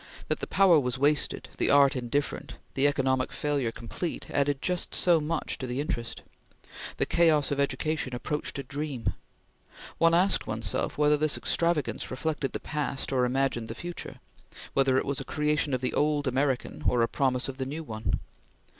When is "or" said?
13.13-13.25, 16.87-17.03